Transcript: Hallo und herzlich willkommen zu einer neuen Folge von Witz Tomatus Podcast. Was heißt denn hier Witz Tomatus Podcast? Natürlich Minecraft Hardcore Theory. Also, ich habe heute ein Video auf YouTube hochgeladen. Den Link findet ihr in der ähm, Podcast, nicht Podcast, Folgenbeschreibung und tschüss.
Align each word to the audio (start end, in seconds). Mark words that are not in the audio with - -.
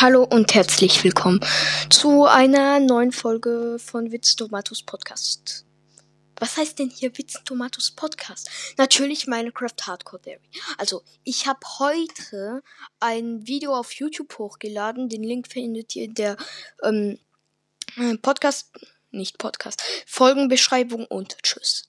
Hallo 0.00 0.24
und 0.24 0.54
herzlich 0.54 1.02
willkommen 1.04 1.40
zu 1.88 2.24
einer 2.24 2.80
neuen 2.80 3.12
Folge 3.12 3.78
von 3.78 4.12
Witz 4.12 4.36
Tomatus 4.36 4.82
Podcast. 4.82 5.64
Was 6.36 6.56
heißt 6.56 6.78
denn 6.78 6.90
hier 6.90 7.16
Witz 7.16 7.42
Tomatus 7.44 7.92
Podcast? 7.92 8.50
Natürlich 8.76 9.26
Minecraft 9.26 9.86
Hardcore 9.86 10.20
Theory. 10.20 10.40
Also, 10.78 11.02
ich 11.22 11.46
habe 11.46 11.60
heute 11.78 12.62
ein 13.00 13.46
Video 13.46 13.74
auf 13.74 13.92
YouTube 13.92 14.36
hochgeladen. 14.36 15.08
Den 15.08 15.22
Link 15.22 15.48
findet 15.48 15.94
ihr 15.96 16.04
in 16.04 16.14
der 16.14 16.36
ähm, 16.82 17.18
Podcast, 18.20 18.72
nicht 19.10 19.38
Podcast, 19.38 19.82
Folgenbeschreibung 20.06 21.06
und 21.06 21.38
tschüss. 21.42 21.88